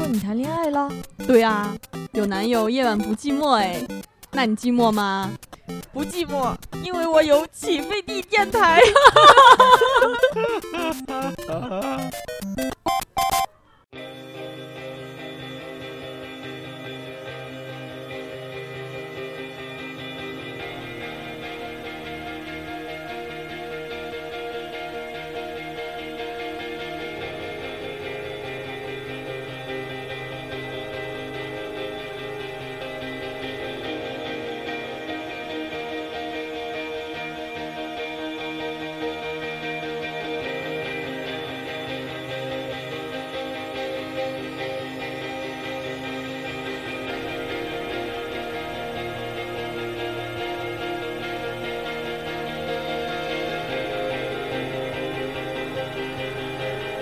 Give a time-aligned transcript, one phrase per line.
[0.00, 0.90] 说你谈恋爱了？
[1.26, 1.76] 对啊，
[2.12, 3.86] 有男友夜晚不寂寞哎，
[4.30, 5.30] 那你寂寞吗？
[5.92, 8.80] 不寂寞，因为我有起飞地电台。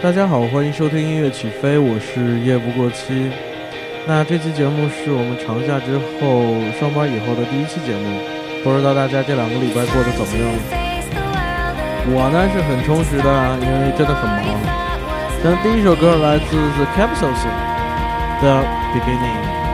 [0.00, 3.32] 大家好，欢迎收听音乐起飞，我是夜不过期。
[4.06, 8.20] 那这期节目是我们长假之后上班以后的第一期节目，
[8.62, 10.46] 不知道大家这两个礼拜过得怎么样？
[12.14, 13.26] 我呢是很充实的，
[13.58, 14.54] 因为真的很忙。
[15.42, 18.62] 那第一首歌来自 The Capsules，The
[18.94, 19.67] Beginning。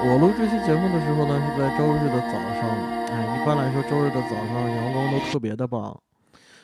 [0.00, 2.62] 我录这期节目的时候呢，是在周日的早上。
[3.10, 5.98] 哎，一般来说，周日的早上阳光都特别的棒。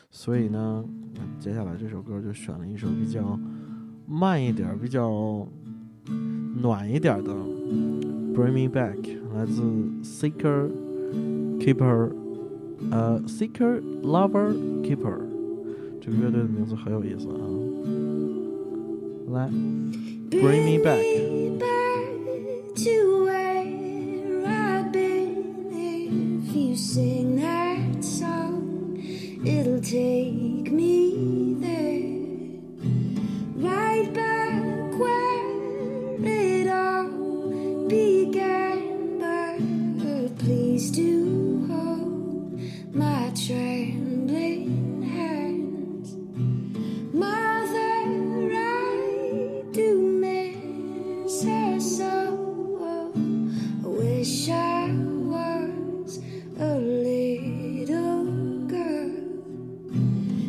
[0.08, 0.84] 所以呢，
[1.40, 3.36] 接下来这首歌就选了一首比较
[4.06, 5.44] 慢一点、比较
[6.62, 7.32] 暖一点的
[8.34, 9.02] 《Bring Me Back》，
[9.34, 9.62] 来自
[10.04, 10.70] Seeker
[11.58, 12.12] Keeper，
[12.92, 14.54] 呃，Seeker Lover
[14.84, 15.18] Keeper。
[16.00, 17.42] 这个乐队的名字很有意思啊。
[19.32, 19.48] 来，
[20.30, 21.02] 《Bring Me Back》。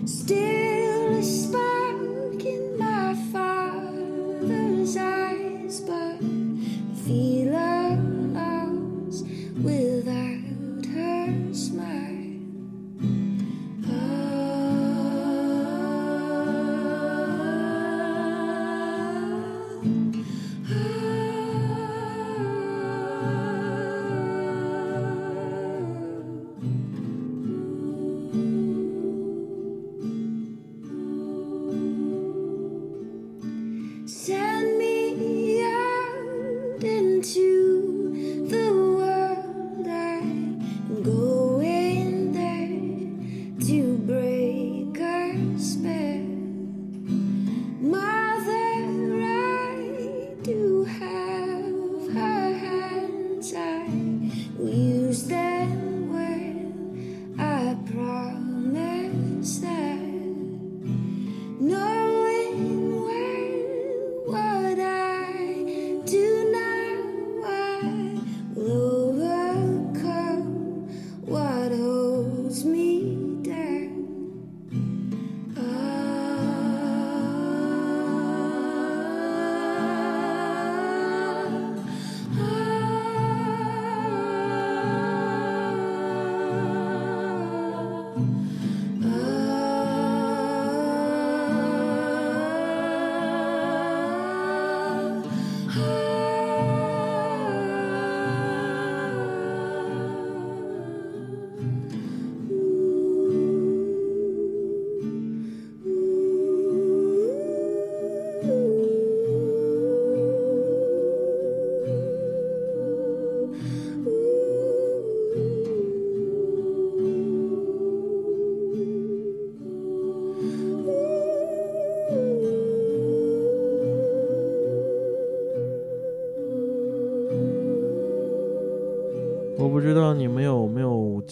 [0.08, 0.55] Still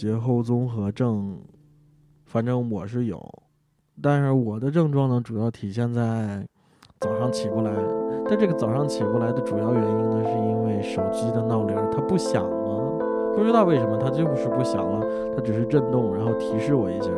[0.03, 1.37] 节后综合症，
[2.25, 3.17] 反正我是有，
[4.01, 6.45] 但是我的症状呢，主要体现在
[6.99, 7.71] 早上起不来。
[8.27, 12.99] 但这个早上起不来的主要原因呢，是因为手机的闹铃它不响了，
[13.33, 15.07] 不知道为什么它就是不响了，
[15.37, 17.09] 它只是震动，然后提示我一下。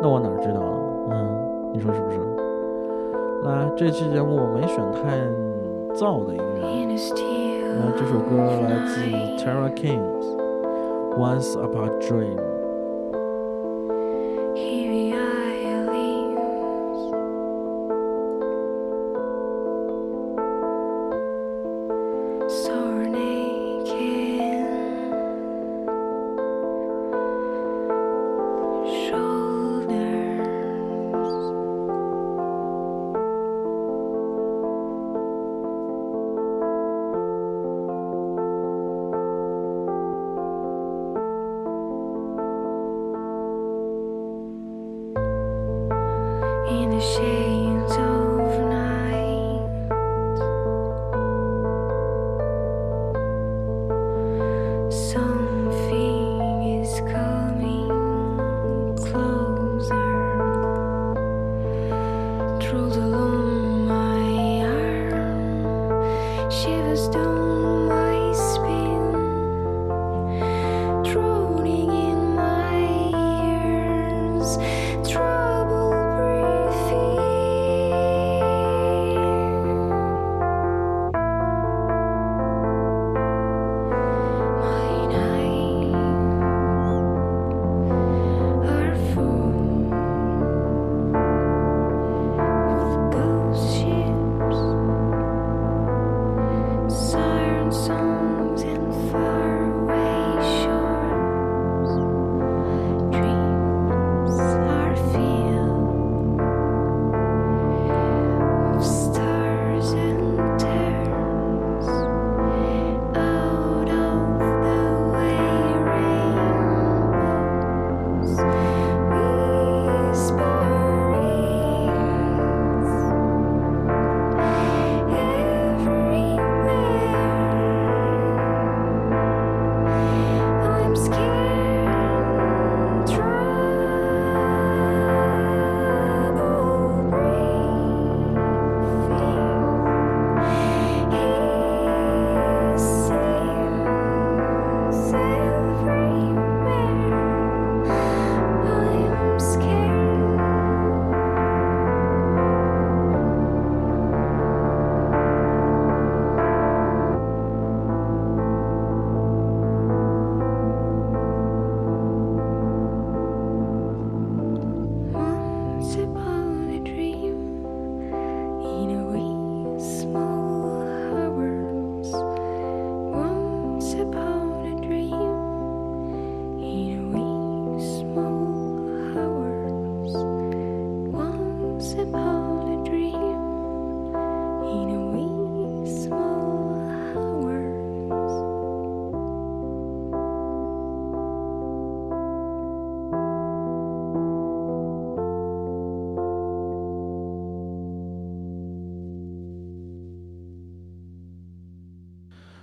[0.00, 0.78] 那我哪知道啊？
[1.10, 2.16] 嗯，你说是不是？
[3.44, 5.18] 来，这期节目我没选太
[5.94, 6.96] 燥的音乐。
[7.78, 9.04] 那这首歌来自
[9.36, 10.00] Tara Kings，
[11.16, 12.55] 《once upon a dream.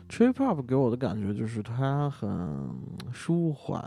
[0.10, 2.30] 吹 pop 给我的感觉就是它很
[3.12, 3.84] 舒缓，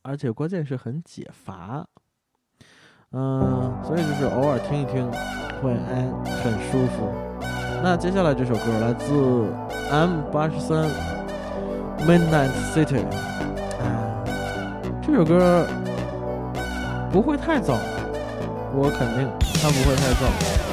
[0.00, 1.86] 而且关键是很解乏。
[3.12, 5.10] 嗯，所以就是偶尔听一听，
[5.62, 6.06] 会哎
[6.42, 7.08] 很舒服。
[7.82, 9.46] 那接下来这首歌来自
[9.90, 10.84] M 八十三
[12.06, 13.02] Midnight City，
[13.80, 14.24] 哎，
[15.00, 15.66] 这首歌
[17.10, 17.78] 不会太早，
[18.74, 19.26] 我肯定
[19.62, 20.67] 它不会太早。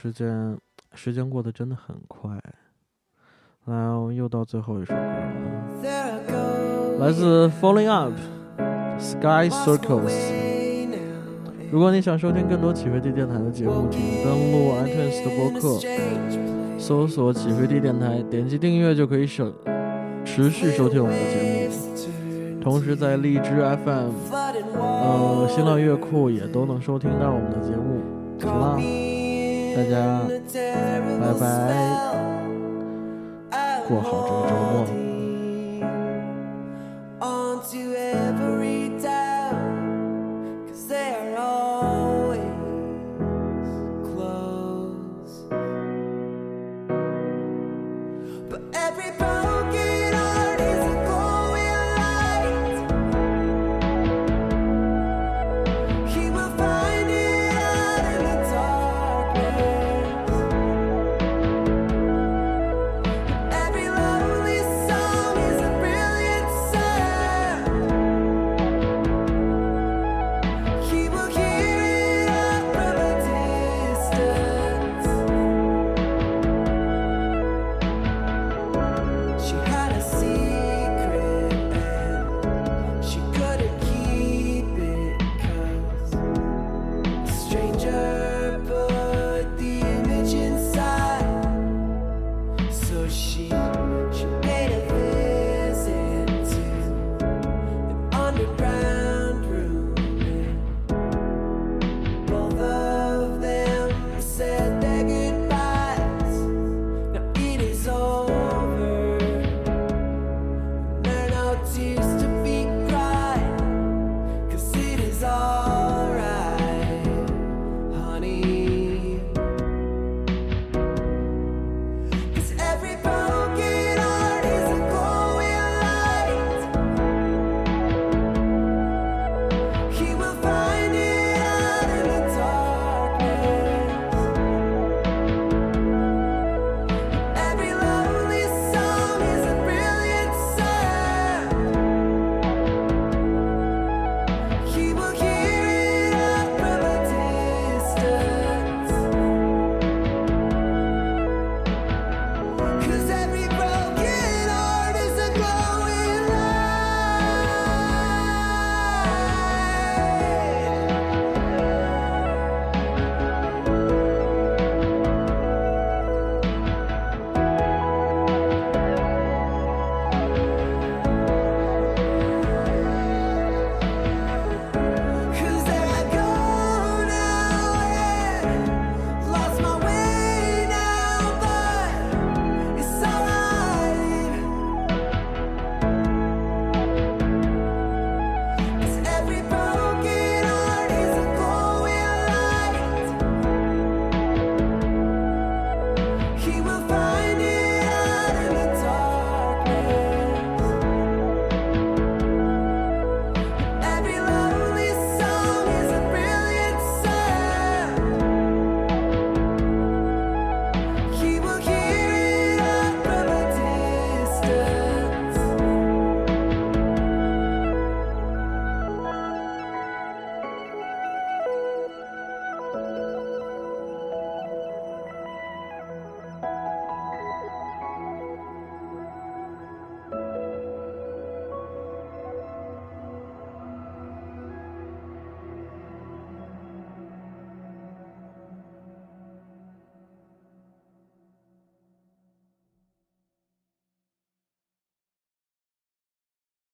[0.00, 0.56] 时间
[0.94, 2.30] 时间过得真的很快。
[3.64, 5.00] 来哦，又到最后一首歌
[5.82, 8.12] 了，来自 Falling Up
[9.00, 10.14] Sky Circles。
[11.72, 15.80] 如果你想收听更多起飞地电台的节目，请登录 iTunes 的播客，
[16.78, 19.52] 搜索“起飞地电台”，点击订阅就可以省
[20.24, 22.62] 持续收听我们的节目。
[22.62, 23.50] 同时在荔枝
[23.84, 24.12] FM、
[24.80, 28.00] 呃新浪乐库也都能收听到我们的节目。
[28.40, 28.78] 行了，
[29.78, 30.26] 大家
[31.20, 31.46] 拜拜，
[33.86, 34.52] 过好这个周
[34.96, 35.07] 末。